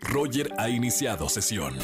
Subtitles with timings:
[0.00, 1.74] Roger ha iniciado sesión.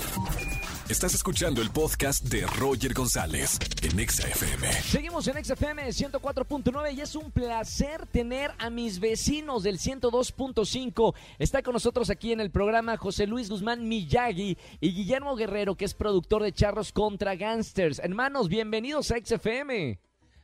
[0.88, 4.72] Estás escuchando el podcast de Roger González en Exa FM.
[4.82, 11.14] Seguimos en XFM 104.9 y es un placer tener a mis vecinos del 102.5.
[11.38, 15.84] Está con nosotros aquí en el programa José Luis Guzmán Miyagi y Guillermo Guerrero, que
[15.84, 18.00] es productor de Charros contra Gangsters.
[18.00, 20.00] Hermanos, bienvenidos a XFM.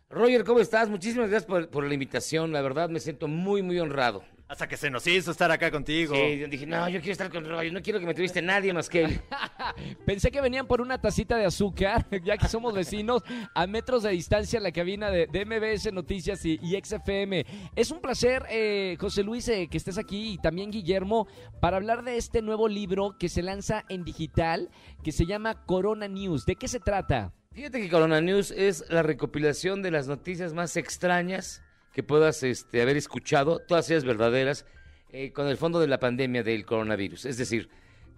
[0.09, 0.89] Roger, ¿cómo estás?
[0.89, 2.53] Muchísimas gracias por, por la invitación.
[2.53, 4.23] La verdad, me siento muy, muy honrado.
[4.49, 6.15] Hasta que se nos hizo estar acá contigo.
[6.15, 8.73] Sí, yo dije, no, yo quiero estar con Roger, no quiero que me tuviste nadie
[8.73, 9.21] más que él.
[10.07, 13.25] Pensé que venían por una tacita de azúcar, ya que somos vecinos
[13.55, 17.45] a metros de distancia en la cabina de, de MBS Noticias y, y XFM.
[17.75, 21.27] Es un placer, eh, José Luis, eh, que estés aquí y también Guillermo,
[21.61, 24.71] para hablar de este nuevo libro que se lanza en digital,
[25.03, 26.47] que se llama Corona News.
[26.47, 27.33] ¿De qué se trata?
[27.51, 31.63] Fíjate que Corona News es la recopilación de las noticias más extrañas
[31.97, 34.67] que puedas este, haber escuchado, todas ellas verdaderas,
[35.13, 37.25] eh, con el fondo de la pandemia del coronavirus.
[37.25, 37.71] Es decir,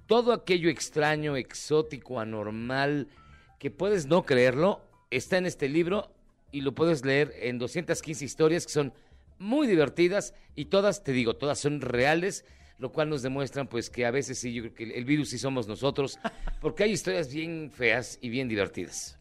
[0.08, 3.06] todo aquello extraño, exótico, anormal,
[3.60, 4.80] que puedes no creerlo,
[5.12, 6.10] está en este libro
[6.50, 8.92] y lo puedes leer en 215 historias que son
[9.38, 12.44] muy divertidas y todas, te digo, todas son reales,
[12.80, 15.38] lo cual nos demuestran pues que a veces sí, yo creo que el virus sí
[15.38, 16.18] somos nosotros,
[16.60, 19.17] porque hay historias bien feas y bien divertidas.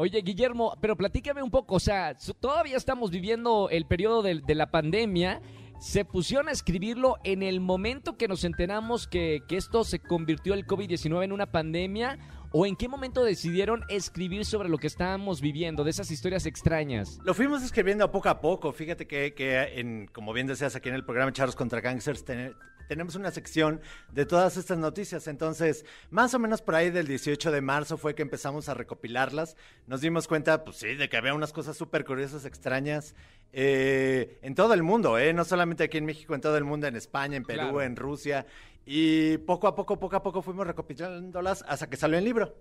[0.00, 4.70] Oye, Guillermo, pero platícame un poco, o sea, todavía estamos viviendo el periodo de, la
[4.70, 5.42] pandemia.
[5.80, 10.68] Se pusieron a escribirlo en el momento que nos enteramos que, esto se convirtió el
[10.68, 12.16] COVID-19 en una pandemia.
[12.52, 17.18] ¿O en qué momento decidieron escribir sobre lo que estábamos viviendo, de esas historias extrañas?
[17.24, 18.70] Lo fuimos escribiendo poco a poco.
[18.70, 22.54] Fíjate que, como bien decías aquí en el programa Charros contra Gangsters, ten-
[22.88, 25.28] tenemos una sección de todas estas noticias.
[25.28, 29.56] Entonces, más o menos por ahí del 18 de marzo fue que empezamos a recopilarlas.
[29.86, 33.14] Nos dimos cuenta, pues sí, de que había unas cosas súper curiosas, extrañas,
[33.52, 35.32] eh, en todo el mundo, ¿eh?
[35.32, 37.82] No solamente aquí en México, en todo el mundo, en España, en Perú, Claro.
[37.82, 38.46] en Rusia.
[38.86, 42.56] Y poco a poco, poco a poco fuimos recopilándolas hasta que salió el libro.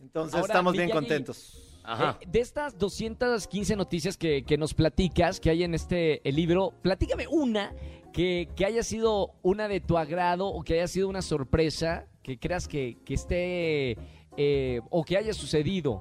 [0.00, 1.80] Entonces, Ahora, estamos bien contentos.
[1.82, 2.18] Ajá.
[2.20, 6.72] Eh, de estas 215 noticias que, que nos platicas, que hay en este el libro,
[6.82, 7.72] platícame una
[8.14, 12.38] que, que haya sido una de tu agrado o que haya sido una sorpresa, que
[12.38, 13.98] creas que, que esté
[14.36, 16.00] eh, o que haya sucedido.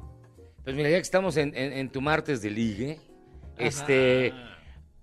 [0.63, 2.99] Pues mira, ya que estamos en, en- en tu martes de ligue,
[3.57, 4.31] este,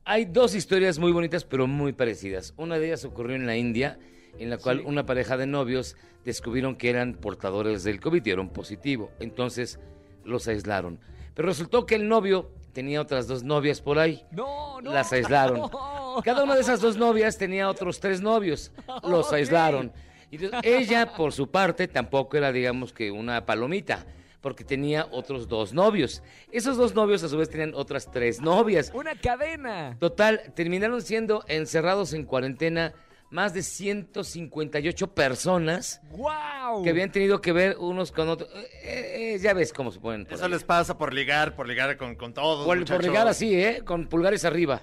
[0.04, 2.54] hay dos historias muy bonitas pero muy parecidas.
[2.56, 3.98] Una de ellas ocurrió en la India,
[4.38, 4.84] en la cual Sí.
[4.87, 9.10] una pareja de novios descubrieron que eran portadores del COVID, dieron positivo.
[9.21, 9.81] Entonces
[10.25, 11.00] los aislaron.
[11.34, 14.25] Pero resultó que el novio tenía otras dos novias por ahí.
[14.31, 14.92] No, no.
[14.92, 15.59] Las aislaron.
[15.59, 15.71] no.
[16.25, 18.72] Cada una de esas dos novias tenía otros tres novios.
[19.03, 19.93] Los aislaron.
[20.31, 24.06] Y ella, por su parte, tampoco era, digamos que una palomita,
[24.41, 26.22] porque tenía otros dos novios.
[26.53, 28.93] Esos dos novios, a su vez, tenían otras tres novias.
[28.94, 29.97] Una cadena.
[29.98, 32.94] Total, terminaron siendo encerrados en cuarentena
[33.30, 36.82] más de 158 personas ¡Wow!
[36.82, 38.50] que habían tenido que ver unos con otros.
[38.82, 40.24] Eh, eh, ya ves cómo se ponen.
[40.24, 40.50] por Eso ahí.
[40.50, 42.64] les pasa por ligar, por ligar con, con todos.
[42.66, 43.82] Por, ligar así, ¿eh?
[43.84, 44.82] Con pulgares arriba.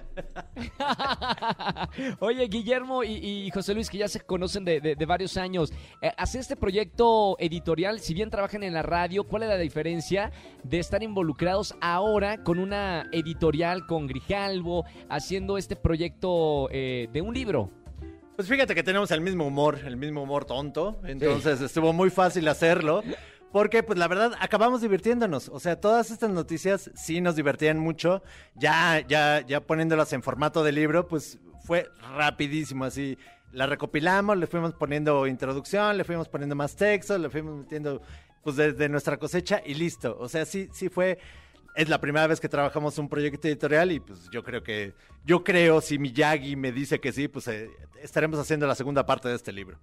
[2.20, 3.12] Oye, Guillermo y,
[3.46, 6.56] y José Luis, que ya se conocen de, de- de varios años, eh, hacer este
[6.56, 10.32] proyecto editorial, si bien trabajan en la radio, ¿cuál es la diferencia
[10.64, 17.34] de estar involucrados ahora con una editorial, con Grijalvo, haciendo este proyecto eh, de un
[17.34, 17.70] libro?
[18.38, 21.00] Pues fíjate que tenemos el mismo humor, el mismo humor tonto.
[21.02, 23.02] Entonces estuvo muy fácil hacerlo.
[23.50, 25.48] Porque, pues la verdad, acabamos divirtiéndonos.
[25.48, 28.22] O sea, todas estas noticias sí nos divertían mucho.
[28.54, 33.18] Ya, ya, ya poniéndolas en formato de libro, pues fue rapidísimo así.
[33.50, 38.02] La recopilamos, le fuimos poniendo introducción, le fuimos poniendo más texto, le fuimos metiendo,
[38.44, 40.16] pues, desde nuestra cosecha y listo.
[40.16, 41.18] O sea, sí, sí fue.
[41.78, 44.94] Es la primera vez que trabajamos un proyecto editorial y pues yo creo que,
[45.24, 47.70] yo creo, si Miyagi me dice que sí, pues eh,
[48.02, 49.78] estaremos haciendo la segunda parte de este libro.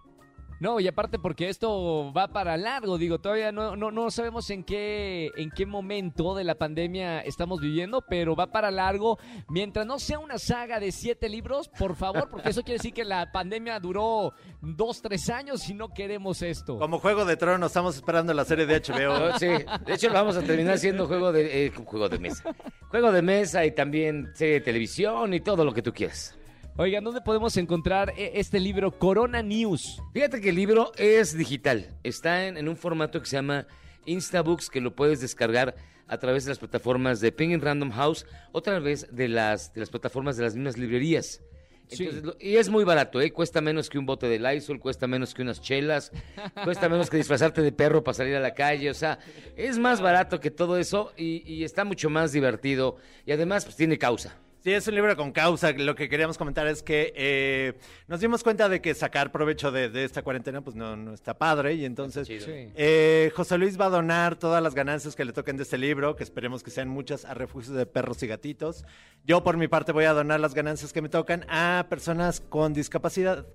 [0.59, 4.63] No, y aparte porque esto va para largo, digo, todavía no, no, no sabemos en
[4.63, 9.19] qué, en qué momento de la pandemia estamos viviendo, pero va para largo.
[9.49, 13.03] Mientras no sea una saga de siete libros, por favor, porque eso quiere decir que
[13.03, 16.79] la pandemia duró dos, tres años y no queremos esto.
[16.79, 19.25] Como Juego de Tronos, estamos esperando la serie de HBO.
[19.39, 22.55] Sí, de hecho lo vamos a terminar siendo juego de eh, juego de mesa.
[22.89, 26.37] Juego de mesa y también serie de televisión y todo lo que tú quieras.
[26.77, 30.01] Oigan, ¿dónde podemos encontrar eh, este libro Corona News?
[30.13, 31.97] Fíjate que el libro es digital.
[32.03, 33.65] Está en, en un formato que se llama
[34.05, 35.75] Instabooks, que lo puedes descargar
[36.07, 39.89] a través de las plataformas de Penguin Random House, otra vez de las, de las
[39.89, 41.41] plataformas de las mismas librerías.
[41.87, 42.03] Sí.
[42.03, 43.31] Entonces, lo- y es muy barato, ¿eh?
[43.31, 46.11] Cuesta menos que un bote de Lysol, cuesta menos que unas chelas,
[46.65, 49.17] cuesta menos que disfrazarte de perro para salir a la calle, o sea,
[49.55, 53.77] es más barato que todo eso y, y está mucho más divertido y además pues
[53.77, 54.35] tiene causa.
[54.65, 55.71] Sí, es un libro con causa.
[55.73, 57.73] Lo que queríamos comentar es que eh,
[58.07, 61.37] nos dimos cuenta de que sacar provecho de, de esta cuarentena pues no, no está
[61.37, 65.57] padre y entonces eh, José Luis va a donar todas las ganancias que le toquen
[65.57, 68.85] de este libro, que esperemos que sean muchas, a refugios de perros y gatitos.
[69.23, 72.73] Yo por mi parte voy a donar las ganancias que me tocan a personas con
[72.73, 73.45] discapacidad.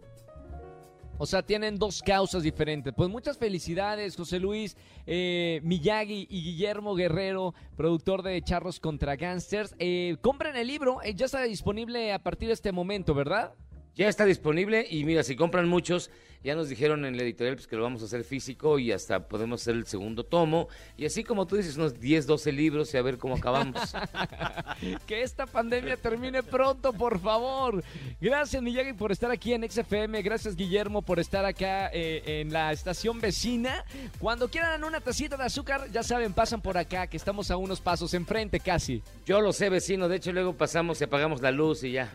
[1.22, 2.94] O sea, tienen dos causas diferentes.
[2.96, 4.74] Pues muchas felicidades, José Luis,
[5.06, 9.74] eh, Miyagi y Guillermo Guerrero, productor de Charros contra Gangsters.
[9.78, 13.52] Eh, compren el libro, eh, ya está disponible a partir de este momento, ¿verdad?
[14.00, 16.10] Ya está disponible y mira, si compran muchos,
[16.42, 19.28] ya nos dijeron en la editorial pues, que lo vamos a hacer físico y hasta
[19.28, 20.68] podemos hacer el segundo tomo.
[20.96, 23.94] Y así como tú dices, unos 10, 12 libros y a ver cómo acabamos.
[25.06, 27.84] Que esta pandemia termine pronto, por favor.
[28.20, 30.22] Gracias, Miyagi, por estar aquí en XFM.
[30.22, 33.84] Gracias, Guillermo, por estar acá eh, en la estación vecina.
[34.18, 37.80] Cuando quieran una tacita de azúcar, ya saben, pasan por acá, que estamos a unos
[37.80, 39.02] pasos enfrente casi.
[39.26, 42.10] Yo lo sé, vecino, de hecho luego pasamos y apagamos la luz y ya.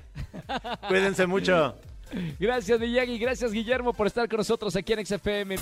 [0.87, 1.75] Cuídense mucho.
[2.39, 3.17] Gracias, Miyagi.
[3.17, 5.55] Gracias, Guillermo, por estar con nosotros aquí en XFM.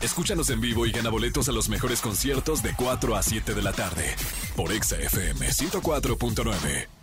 [0.00, 3.62] Escúchanos en vivo y gana boletos a los mejores conciertos de 4 a 7 de
[3.62, 4.14] la tarde
[4.54, 6.95] por Exa FM 104.9.